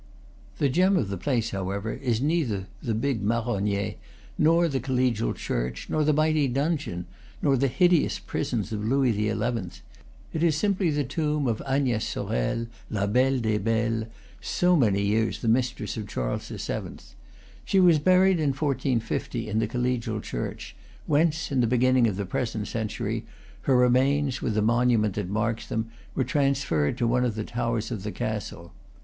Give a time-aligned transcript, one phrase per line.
[0.57, 3.97] The gem of the place, however, is neither the big marronier,
[4.35, 7.05] nor the collegial church, nor the mighty dungeon,
[7.39, 9.29] nor the hideous prisons of Louis XI.;
[10.33, 14.07] it is simply the tomb of Agnes Sorel, la belle des belles,
[14.41, 16.97] so many years the mistress of Charles VII.
[17.63, 20.75] She was buried, in 1450, in the collegial church,
[21.05, 23.27] whence, in the beginning of the present century,
[23.69, 27.91] her remains, with the monument that marks them, were transferred to one of the towers
[27.91, 28.73] of the castle.